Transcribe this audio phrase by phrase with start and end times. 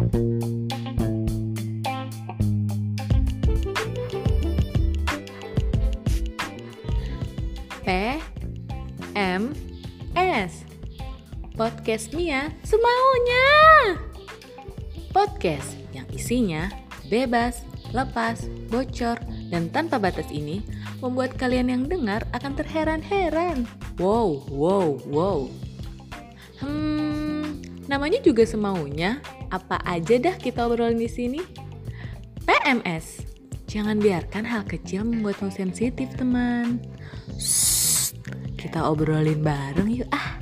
[0.00, 0.06] P
[9.12, 9.52] M
[10.16, 10.64] S
[11.52, 13.48] Podcast Mia semaunya
[15.12, 16.72] Podcast yang isinya
[17.12, 17.60] bebas,
[17.92, 19.20] lepas, bocor,
[19.52, 20.64] dan tanpa batas ini
[21.04, 23.68] membuat kalian yang dengar akan terheran-heran.
[24.00, 25.50] Wow, wow, wow.
[26.62, 27.09] Hmm,
[27.90, 29.18] namanya juga semaunya.
[29.50, 31.42] Apa aja dah kita obrolin di sini?
[32.46, 33.26] PMS.
[33.66, 36.78] Jangan biarkan hal kecil membuatmu sensitif, teman.
[37.34, 38.14] Shh,
[38.54, 40.38] kita obrolin bareng yuk ah.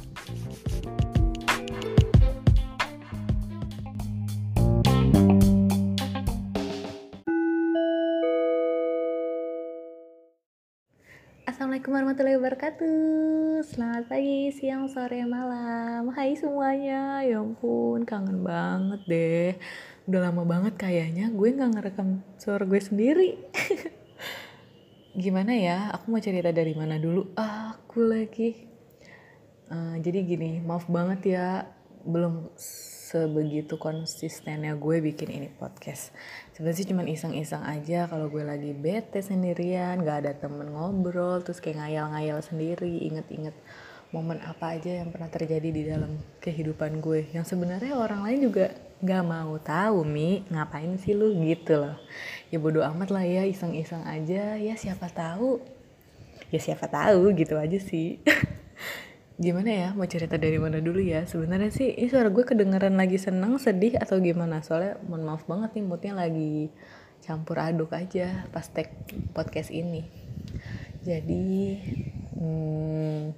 [11.78, 12.98] Assalamualaikum warahmatullahi wabarakatuh.
[13.62, 16.10] Selamat pagi, siang, sore, malam.
[16.10, 17.22] Hai semuanya.
[17.22, 19.54] Ya ampun, kangen banget deh.
[20.10, 23.38] Udah lama banget kayaknya Gue gak ngerekam suara gue sendiri.
[25.22, 27.30] Gimana ya, aku mau cerita dari mana dulu?
[27.38, 28.58] Aku lagi
[29.70, 31.62] uh, Jadi gini, maaf banget ya
[32.02, 32.50] Belum
[33.08, 36.12] sebegitu konsistennya gue bikin ini podcast.
[36.52, 41.64] Sebenarnya sih cuma iseng-iseng aja kalau gue lagi bete sendirian gak ada temen ngobrol terus
[41.64, 43.56] kayak ngayal-ngayal sendiri inget-inget
[44.12, 47.32] momen apa aja yang pernah terjadi di dalam kehidupan gue.
[47.32, 50.44] Yang sebenarnya orang lain juga gak mau tahu mi.
[50.52, 51.96] Ngapain sih lu gitu loh?
[52.52, 54.60] Ya bodo amat lah ya iseng-iseng aja.
[54.60, 55.64] Ya siapa tahu.
[56.52, 58.20] Ya siapa tahu gitu aja sih
[59.38, 59.88] gimana ya?
[59.94, 61.22] Mau cerita dari mana dulu ya?
[61.22, 64.60] Sebenarnya sih ini suara gue kedengeran lagi seneng sedih atau gimana?
[64.66, 66.74] Soalnya mohon maaf banget nih moodnya lagi
[67.22, 68.90] campur aduk aja pas tag
[69.30, 70.02] podcast ini.
[71.06, 71.78] Jadi
[72.34, 73.30] hmm,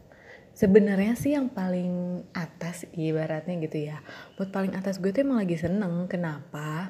[0.57, 4.01] sebenarnya sih yang paling atas ibaratnya gitu ya
[4.41, 6.09] buat paling atas gue tuh emang lagi seneng.
[6.09, 6.89] Kenapa?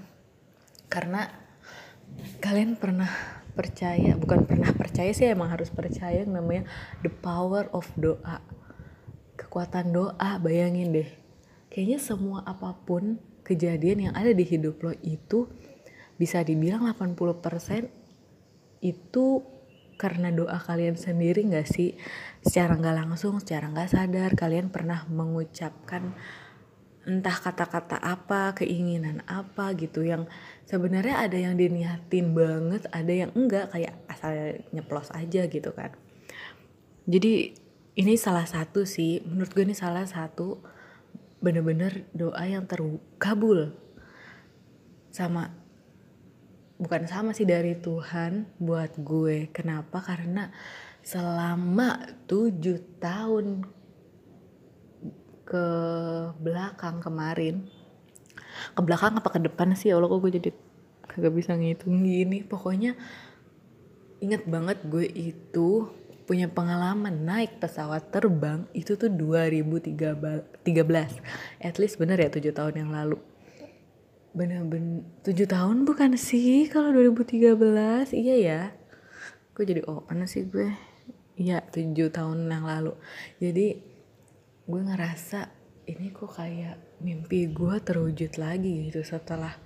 [0.86, 1.27] Karena
[2.38, 3.11] kalian pernah
[3.50, 6.65] percaya bukan pernah percaya sih emang harus percaya yang namanya
[7.03, 8.38] the power of doa
[9.50, 11.11] kekuatan doa bayangin deh.
[11.75, 15.50] Kayaknya semua apa pun kejadian yang ada di hidup lo itu
[16.15, 17.91] bisa dibilang 80%
[18.78, 19.27] itu
[19.99, 21.99] karena doa kalian sendiri gak sih?
[22.47, 26.15] Secara nggak langsung secara nggak sadar kalian pernah mengucapkan
[27.03, 30.31] entah kata-kata apa keinginan apa gitu yang
[30.62, 34.31] sebenarnya ada yang diniatin banget ada yang enggak kayak asal
[34.71, 35.91] nyeplos aja gitu kan.
[37.10, 37.59] Jadi
[37.99, 40.62] ini salah satu sih menurut gue ini salah satu
[41.41, 43.73] bener-bener doa yang terkabul
[45.11, 45.51] sama
[46.81, 49.53] bukan sama sih dari Tuhan buat gue.
[49.53, 50.01] Kenapa?
[50.01, 50.49] Karena
[51.05, 53.69] selama tujuh tahun
[55.45, 55.67] ke
[56.39, 57.67] belakang kemarin
[58.77, 59.93] ke belakang apa ke depan sih?
[59.93, 60.51] Ya Allah kok gue jadi
[61.05, 62.45] kagak bisa ngitung gini.
[62.45, 62.97] Pokoknya
[64.25, 65.89] inget banget gue itu
[66.30, 69.98] punya pengalaman naik pesawat terbang itu tuh 2013
[71.58, 73.18] at least bener ya 7 tahun yang lalu.
[74.30, 78.62] Bener-bener 7 tahun bukan sih kalau 2013 iya ya.
[79.58, 80.70] Gue jadi oh mana sih gue?
[81.34, 82.94] Iya 7 tahun yang lalu.
[83.42, 83.66] Jadi
[84.70, 85.50] gue ngerasa
[85.91, 89.58] ini kok kayak mimpi gue terwujud lagi gitu setelah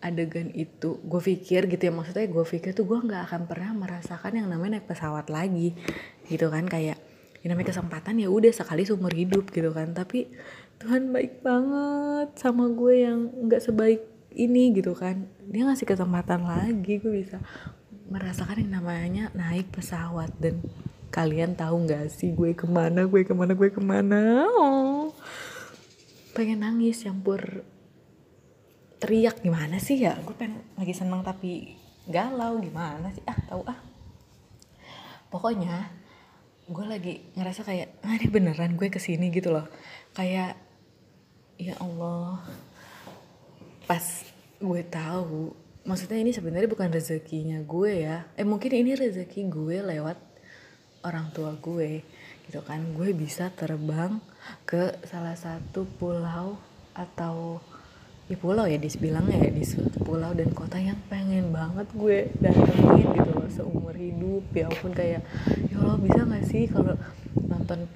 [0.00, 4.40] adegan itu gue pikir gitu ya maksudnya gue pikir tuh gue nggak akan pernah merasakan
[4.40, 5.76] yang namanya naik pesawat lagi
[6.28, 6.96] gitu kan kayak
[7.40, 10.28] yang namanya kesempatan ya udah sekali seumur hidup gitu kan tapi
[10.80, 14.00] Tuhan baik banget sama gue yang nggak sebaik
[14.36, 17.40] ini gitu kan dia ngasih kesempatan lagi gue bisa
[18.08, 20.64] merasakan yang namanya naik pesawat dan
[21.12, 24.46] kalian tahu nggak sih gue ke mana gue ke mana gue ke mana?
[24.46, 25.10] Oh
[26.30, 27.66] pengen nangis campur
[29.00, 30.14] teriak gimana sih ya?
[30.20, 31.74] Gue pengen lagi seneng tapi
[32.04, 33.24] galau gimana sih?
[33.24, 33.80] Ah tahu ah.
[35.32, 35.88] Pokoknya
[36.70, 39.64] gue lagi ngerasa kayak ah ini beneran gue ke sini gitu loh.
[40.12, 40.60] Kayak
[41.56, 42.44] ya Allah.
[43.88, 44.04] Pas
[44.60, 45.56] gue tahu
[45.88, 48.28] maksudnya ini sebenarnya bukan rezekinya gue ya.
[48.36, 50.18] Eh mungkin ini rezeki gue lewat
[51.08, 52.04] orang tua gue
[52.44, 52.84] gitu kan.
[52.92, 54.20] Gue bisa terbang
[54.68, 56.60] ke salah satu pulau
[56.92, 57.64] atau
[58.30, 59.66] di pulau ya dibilangnya ya di
[60.06, 64.46] pulau dan kota yang pengen banget gue datengin gitu loh seumur hidup.
[64.54, 65.26] Ya ampun kayak
[65.66, 66.94] ya Allah bisa gak sih kalau
[67.34, 67.90] nonton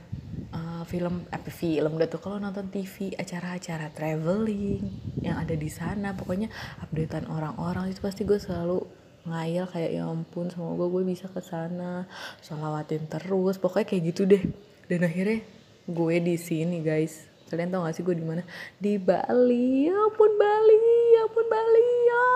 [0.51, 4.83] uh, film apa eh, film udah tuh kalau nonton TV acara-acara traveling
[5.23, 6.51] yang ada di sana pokoknya
[6.83, 8.83] updatean orang-orang itu pasti gue selalu
[9.31, 12.11] ngayal kayak ya ampun semoga gue bisa ke sana
[12.43, 14.43] sholawatin terus pokoknya kayak gitu deh.
[14.91, 15.47] Dan akhirnya
[15.87, 18.43] gue di sini guys kalian tau gak sih gue di mana?
[18.83, 19.87] Di Bali.
[19.87, 20.83] Ya ampun Bali.
[21.15, 22.27] Ya ampun Bali ya.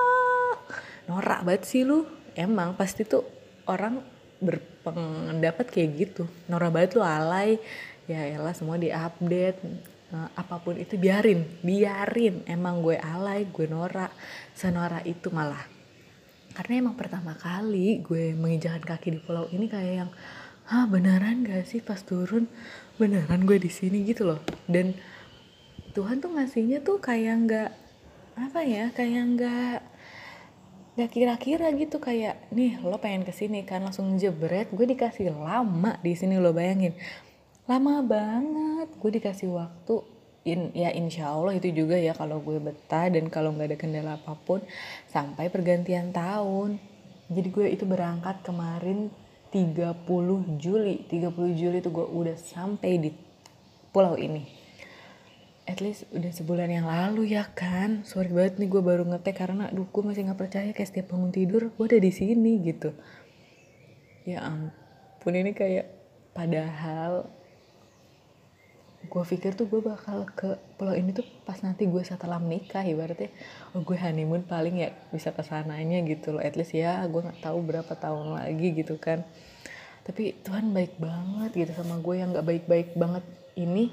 [1.10, 2.06] Norak banget sih lu.
[2.38, 3.26] Emang pasti tuh
[3.66, 3.98] orang
[4.38, 6.30] berpendapat kayak gitu.
[6.46, 7.58] Norak banget lu alay.
[8.06, 9.58] Ya elah semua diupdate.
[10.14, 11.42] Uh, apa pun itu biarin.
[11.66, 12.46] Biarin.
[12.46, 14.14] Emang gue alay gue norak.
[14.54, 15.66] Senora itu malah.
[16.54, 20.10] Karena emang pertama kali gue menginjakan kaki di pulau ini kayak yang
[20.68, 22.44] ah beneran gak sih pas turun
[22.98, 24.42] beneran gue di sini gitu loh.
[24.66, 24.98] Dan
[25.94, 27.70] Tuhan tuh ngasihnya tuh kayak nggak
[28.38, 29.78] apa ya kayak nggak
[30.98, 32.02] nggak kira-kira gitu.
[32.02, 34.68] Kayak nih lo pengen ke sini kan langsung jebret.
[34.74, 36.98] Gue dikasih lama di sini lo bayangin.
[37.70, 38.88] Lama banget.
[38.98, 40.18] Gue dikasih waktu
[40.48, 44.12] in, ya insya Allah itu juga ya kalau gue betah dan kalau nggak ada kendala
[44.16, 44.64] apa pun
[45.06, 46.80] sampai pergantian tahun.
[47.28, 49.12] Jadi gue itu berangkat kemarin
[49.52, 51.04] 30 Juli.
[51.08, 53.10] 30 Juli itu gue udah sampai di
[53.90, 54.44] pulau ini.
[55.68, 58.04] At least udah sebulan yang lalu ya kan?
[58.08, 61.32] Sorry banget nih gue baru ngetek karena aduh gue masih nggak percaya kayak setiap bangun
[61.32, 62.96] tidur gue ada di sini gitu.
[64.24, 65.92] Ya ampun ini kayak
[66.32, 67.37] padahal
[69.08, 73.32] gue pikir tuh gue bakal ke pulau ini tuh pas nanti gue setelah menikah ibaratnya.
[73.72, 76.42] Oh gue honeymoon paling ya bisa ke sananya gitu loh.
[76.44, 79.24] At least ya gue nggak tahu berapa tahun lagi gitu kan.
[80.04, 83.24] Tapi Tuhan baik banget gitu sama gue yang nggak baik-baik banget
[83.56, 83.90] ini.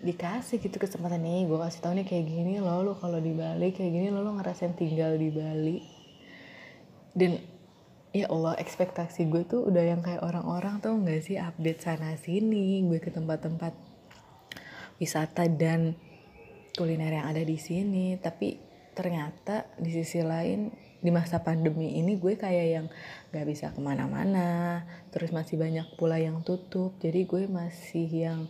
[0.00, 3.72] Dikasih gitu kesempatan nih gue kasih tau nih kayak gini loh lo kalau di Bali
[3.76, 5.78] kayak gini lo lo ngerasain tinggal di Bali.
[7.16, 7.55] Dan
[8.16, 11.36] ya Allah ekspektasi gue tuh udah yang kayak orang-orang tuh nggak sih?
[11.36, 13.76] Update sana sini gue ke tempat-tempat
[14.96, 15.92] wisata dan
[16.72, 18.16] kuliner yang ada di sini.
[18.16, 18.56] Tapi
[18.96, 22.86] ternyata di sisi lain di masa pandemi ini gue kayak yang
[23.36, 24.80] nggak bisa ke mana-mana.
[25.12, 26.96] Terus masih banyak pula yang tutup.
[26.96, 28.40] Jadi gue masih yang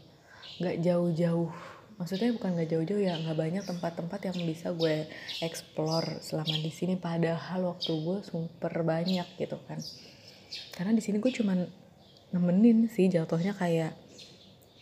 [0.62, 1.50] nggak jauh-jauh
[1.96, 5.08] maksudnya bukan nggak jauh-jauh ya nggak banyak tempat-tempat yang bisa gue
[5.40, 6.94] explore selama di sini.
[7.00, 9.80] Padahal waktu gue super banyak gitu kan.
[10.76, 11.64] Karena di sini gue cuman
[12.36, 13.96] nemenin sih jatuhnya kayak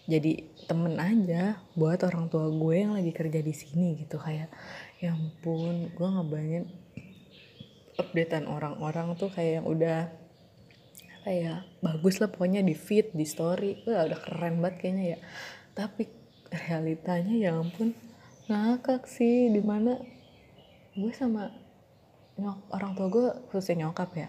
[0.04, 4.18] jadi temen aja buat orang tua gue yang lagi kerja di sini gitu.
[4.18, 4.50] Kayak
[4.98, 6.66] ya ampun gue ngebayangin
[7.94, 10.10] updatean orang-orang tuh kayak yang udah
[11.24, 13.86] kayak bagus lah pokoknya di feed di story.
[13.86, 15.18] Wah udah keren banget kayaknya ya.
[15.78, 16.23] Tapi
[16.54, 17.92] realitanya ya ampun
[18.46, 19.98] ngakak sih di mana
[20.94, 21.50] gue sama
[22.38, 24.28] nyok orang tua gue khususnya nyokap ya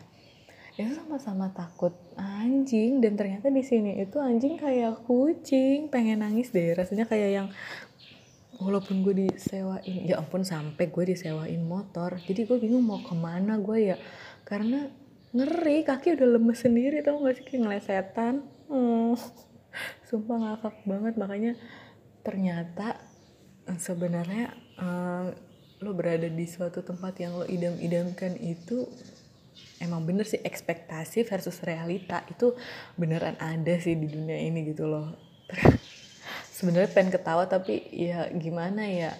[0.75, 6.75] itu sama-sama takut anjing dan ternyata di sini itu anjing kayak kucing pengen nangis deh
[6.75, 7.47] rasanya kayak yang
[8.59, 13.55] walaupun gue disewain ya ampun sampai gue disewain motor jadi gue bingung mau ke mana
[13.59, 13.97] gue ya
[14.43, 14.91] karena
[15.35, 19.15] ngeri kaki udah lemes sendiri tau gak sih kayak ngelesetan hmm.
[20.07, 21.51] sumpah ngakak banget makanya
[22.25, 22.97] ternyata
[23.69, 24.49] eh, sebenarnya
[24.81, 25.29] uh,
[25.85, 28.89] lo berada di suatu tempat yang lo idam-idamkan itu
[29.77, 32.57] emang bener sih ekspektasi versus realita itu
[32.97, 35.13] beneran ada sih di dunia ini gitu loh.
[36.55, 39.11] Sebenarnya pengen ketawa tapi ya gimana ya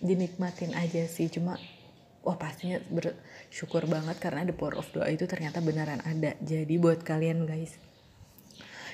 [0.00, 1.28] dinikmatin aja sih.
[1.28, 1.60] Cuma
[2.24, 6.38] wah pastinya bersyukur banget karena the power of doa itu ternyata beneran ada.
[6.40, 7.89] Jadi buat kalian guys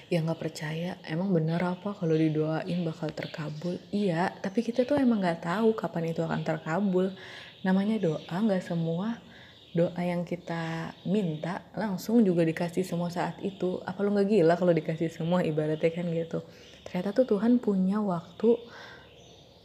[0.06, 0.98] yang nggak percaya.
[1.02, 3.78] Emang bener apa kalau didoain bakal terkabul?
[3.90, 7.10] Iya tapi kita tuh emang nggak tahu kapan itu akan terkabul.
[7.66, 9.18] Namanya doa nggak semua.
[9.76, 13.82] Doa yang kita minta langsung juga dikasih semua saat itu.
[13.82, 16.40] Apa lo nggak gila kalau dikasih semua ibaratnya kan gitu?
[16.86, 18.56] Ternyata tuh Tuhan punya waktu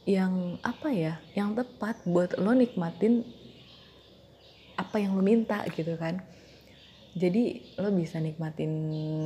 [0.09, 3.21] yang apa ya yang tepat buat lo nikmatin
[4.73, 6.25] apa yang lo minta gitu kan
[7.11, 8.71] jadi lo bisa nikmatin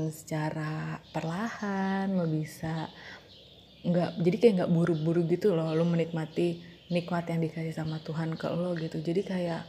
[0.09, 2.89] secara perlahan lo bisa
[3.85, 8.45] nggak jadi kayak nggak buru-buru gitu loh lo menikmati nikmat yang dikasih sama Tuhan ke
[8.49, 9.01] lo gitu.
[9.01, 9.63] Jadi kayak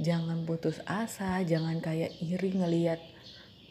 [0.00, 3.00] jangan putus asa jangan kayak iri ngelihat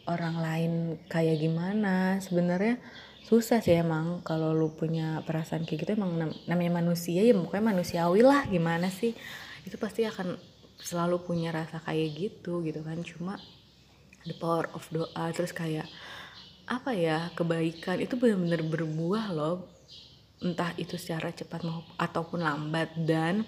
[0.06, 0.72] orang lain
[1.10, 2.22] kayak gimana.
[2.22, 2.78] Sebenarnya
[3.26, 5.90] susah sih emang kalau lo punya perasaan kayak gitu.
[5.98, 6.14] Emang
[6.46, 9.14] namanya manusia ya pokoknya manusiawi lah gimana sih?
[9.66, 10.38] Itu pasti akan
[10.80, 13.02] selalu punya rasa kayak gitu gitu kan.
[13.02, 13.34] Cuma
[14.24, 15.88] the power of doa terus kayak
[16.70, 19.66] apa ya kebaikan itu benar-benar berbuah loh.
[20.40, 22.94] Entah itu secara cepat mau ataupun lambat.
[22.94, 23.42] Dan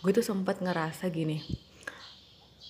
[0.00, 1.44] gue tuh sempat ngerasa gini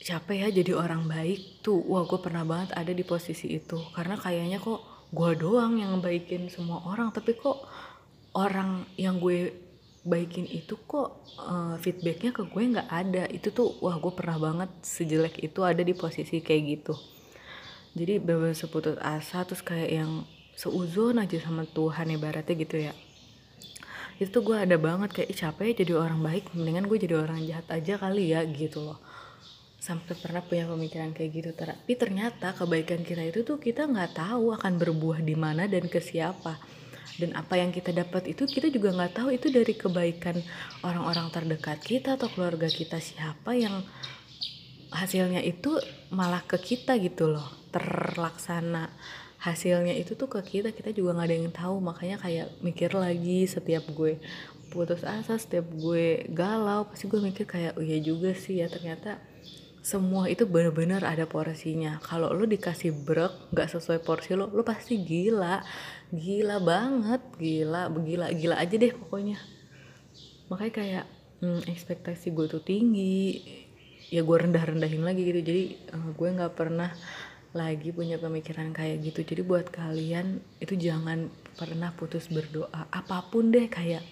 [0.05, 1.81] capek ya jadi orang baik tuh.
[1.81, 3.79] Wah gue pernah banget ada di posisi itu.
[3.95, 7.63] Karena kayaknya kok gue doang yang baikin semua orang tapi kok
[8.35, 9.55] orang yang gue
[10.05, 13.25] baikin itu kok uh, feedbacknya ke gue nggak ada.
[13.31, 17.14] Itu tuh wah gue pernah banget sejelek itu ada di posisi kayak gitu
[17.95, 20.13] jadi bener seputus asa terus kayak yang
[20.59, 22.93] seuzon aja sama Tuhan ibaratnya gitu ya.
[24.19, 27.19] Itu tuh gue ada banget kayak Ih, capek ya jadi orang baik mendingan gue jadi
[27.19, 28.99] orang jahat aja kali ya gitu loh.
[29.79, 31.51] Sampai pernah punya pemikiran kayak gitu.
[31.55, 35.99] Tapi ternyata kebaikan kita itu tuh kita nggak tahu akan berbuah di mana dan ke
[35.99, 36.59] siapa.
[37.15, 40.35] Dan apa yang kita dapat itu kita juga nggak tahu itu dari kebaikan
[40.83, 43.87] orang-orang terdekat kita atau keluarga kita siapa yang
[44.95, 45.75] hasilnya itu
[46.15, 47.45] malah ke kita gitu loh.
[47.75, 48.89] Terlaksana
[49.43, 51.77] hasilnya itu tuh ke kita kita juga nggak ada yang tahu.
[51.83, 54.23] Makanya kayak mikir lagi setiap gue
[54.71, 59.23] putus asa setiap gue galau pasti gue mikir kayak oh iya juga sih ya ternyata
[59.85, 62.01] semua itu benar-benar ada porsinya.
[62.01, 65.61] Kalau lo dikasih brek nggak sesuai porsi lo lo pasti gila.
[66.09, 69.37] Gila banget gila gila gila aja deh pokoknya.
[70.49, 71.05] Makanya kayak
[71.45, 73.45] hmm, ekspektasi gue tuh tinggi
[74.09, 75.41] ya gue rendah rendahin lagi gitu.
[75.41, 76.91] Jadi uh, gue nggak pernah
[77.55, 79.23] lagi punya pemikiran kayak gitu.
[79.23, 82.91] Jadi buat kalian itu jangan pernah putus berdoa.
[82.91, 84.03] Apa pun deh kayak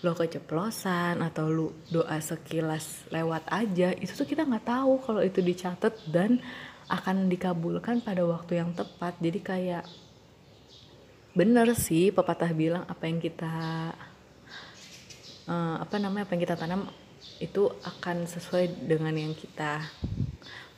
[0.00, 5.44] lo keceplosan atau lu doa sekilas lewat aja itu tuh kita nggak tahu kalau itu
[5.44, 6.40] dicatat dan
[6.88, 9.20] akan dikabulkan pada waktu yang tepat.
[9.20, 9.84] Jadi kayak
[11.30, 13.54] bener sih pepatah bilang apa yang kita
[15.46, 16.90] uh, apa namanya apa yang kita tanam
[17.40, 19.84] itu akan sesuai dengan yang kita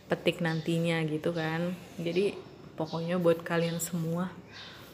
[0.06, 1.74] petik nantinya gitu kan.
[1.98, 2.36] Jadi
[2.76, 4.30] pokoknya buat kalian semua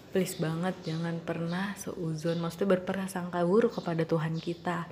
[0.08, 2.40] please banget jangan pernah seuzon.
[2.40, 4.88] Maksudnya berprasangka buruk kepada Tuhan kita.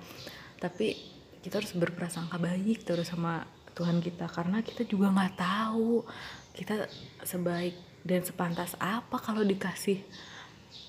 [0.60, 0.96] Tapi
[1.40, 4.28] kita harus berprasangka baik terus sama Tuhan kita.
[4.28, 6.04] Karena kita juga nggak tahu
[6.56, 6.88] kita
[7.24, 9.98] sebaik dan sepantas apa kalau dikasih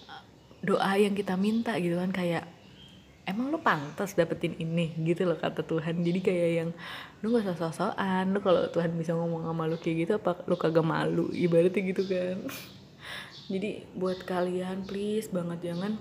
[0.05, 0.23] eh,
[0.61, 2.11] doa yang kita minta gitu kan.
[2.11, 2.56] Kayak
[3.27, 4.95] emang lu pantas dapetin ini?
[5.03, 5.99] Gitu loh kata Tuhan.
[6.01, 6.69] Jadi kayak yang
[7.19, 10.55] lu gak usah sosokan lu kalau Tuhan bisa ngomong sama lu kayak gitu apa lu
[10.55, 11.27] kagak malu?
[11.35, 12.47] Ibaratnya gitu kan.
[13.51, 15.99] Jadi buat kalian please banget jangan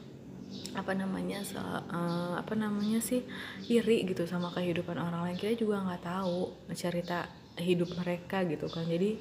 [0.79, 3.27] apa namanya so, uh, apa namanya sih
[3.67, 5.37] iri gitu sama kehidupan orang lain.
[5.37, 7.27] Kita juga nggak tahu cerita
[7.59, 8.87] hidup mereka gitu kan.
[8.87, 9.19] Jadi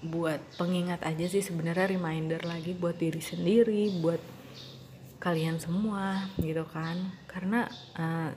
[0.00, 4.39] buat pengingat aja sih sebenarnya reminder lagi buat diri sendiri buat
[5.20, 6.96] kalian semua gitu kan.
[7.28, 8.32] Karena uh,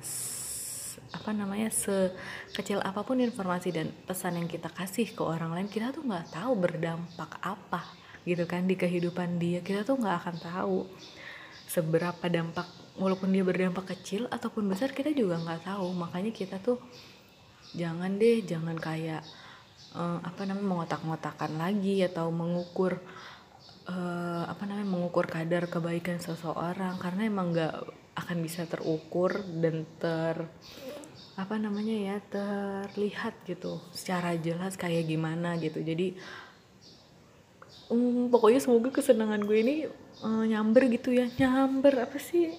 [1.13, 5.93] apa namanya sekecil apa pun informasi dan pesan yang kita kasih ke orang lain kita
[5.93, 7.81] tuh nggak tahu berdampak apa
[8.27, 9.63] gitu kan di kehidupan dia.
[9.63, 10.77] Kita tuh nggak akan tahu
[11.65, 12.67] seberapa dampak
[12.99, 15.87] walaupun dia berdampak kecil ataupun besar kita juga nggak tahu.
[15.95, 16.77] Makanya kita tuh
[17.73, 19.23] jangan deh jangan kayak
[19.97, 23.01] uh, apa namanya mengotak-ngotakan lagi atau mengukur
[23.87, 27.75] uh, apa namanya mengukur kadar kebaikan seseorang karena emang nggak
[28.13, 30.45] akan bisa terukur dan ter
[31.33, 35.81] apa namanya ya terlihat gitu secara jelas kayak gimana gitu.
[35.81, 36.13] Jadi
[37.89, 39.75] um, pokoknya semoga kesenangan gue ini
[40.21, 41.25] uh, nyamber gitu ya.
[41.33, 42.53] Nyamber apa sih?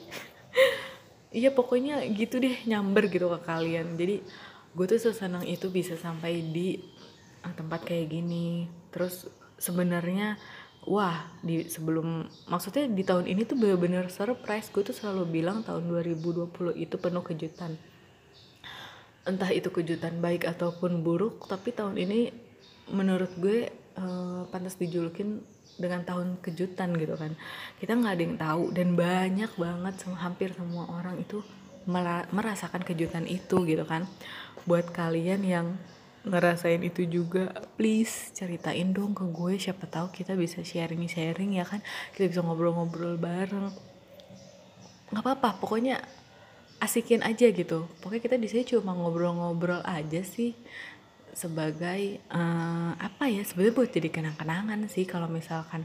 [1.34, 3.98] Iya pokoknya gitu deh nyamber gitu ke kalian.
[3.98, 4.22] Jadi
[4.70, 6.78] gue tuh sesenang itu bisa sampai di
[7.42, 8.70] uh, tempat kayak gini.
[8.94, 9.26] Terus
[9.58, 10.38] sebenarnya
[10.84, 14.68] wah di sebelum maksudnya di tahun ini tuh bener-bener surprise.
[14.68, 17.76] Gue tuh selalu bilang tahun 2020 itu penuh kejutan.
[19.24, 22.28] Entah itu kejutan baik ataupun buruk tapi tahun ini
[22.92, 25.40] menurut gue uh, pantas dijulukin
[25.80, 27.32] dengan tahun kejutan gitu kan.
[27.80, 31.40] Kita nggak ada yang tahu dan banyak banget sama hampir semua orang itu
[32.32, 34.04] merasakan kejutan itu gitu kan.
[34.68, 35.66] Buat kalian yang
[36.24, 37.52] ngerasain itu juga.
[37.76, 41.84] Please ceritain dong ke gue siapa tahu kita bisa sharing sharing ya kan?
[42.16, 43.72] Kita bisa ngobrol-ngobrol bareng.
[45.12, 46.00] Nggak apa-apa pokoknya
[46.80, 47.86] asikin aja gitu.
[48.00, 50.56] Pokoknya kita di sini cuma ngobrol-ngobrol aja sih.
[51.34, 55.04] Sebagai uh, apa ya sebenarnya buat jadi kenang-kenangan sih.
[55.04, 55.84] Kalau misalkan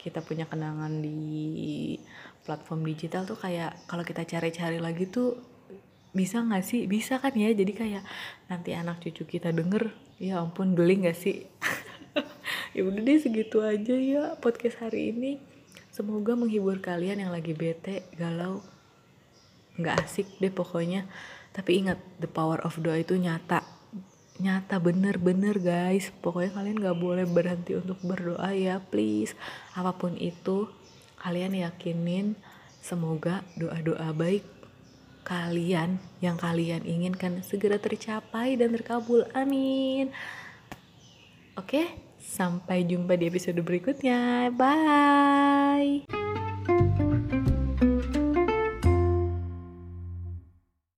[0.00, 1.96] kita punya kenangan di
[2.44, 5.53] platform digital tuh kayak kalau kita cari-cari lagi tuh
[6.14, 6.86] bisa nggak sih?
[6.86, 7.50] Bisa kan ya?
[7.50, 8.06] Jadi kayak
[8.46, 9.90] nanti anak cucu kita denger
[10.22, 11.44] ya ampun geli nggak sih?
[12.74, 15.38] Ya udah deh segitu aja ya podcast hari ini.
[15.94, 18.66] Semoga menghibur kalian yang lagi bete galau
[19.78, 21.06] nggak asik deh pokoknya.
[21.54, 23.62] Tapi ingat the power of doa itu nyata.
[24.42, 26.10] Nyata bener-bener guys.
[26.18, 29.38] Pokoknya kalian gak boleh berhenti untuk berdoa ya please.
[29.78, 30.66] Apa pun itu
[31.22, 32.34] kalian yakinin
[32.82, 34.42] semoga doa-doa baik
[35.24, 39.24] kalian yang kalian inginkan segera tercapai dan terkabul.
[39.32, 40.12] Amin.
[41.56, 41.88] Oke
[42.20, 44.52] sampai jumpa di episode berikutnya.
[44.54, 46.23] Bye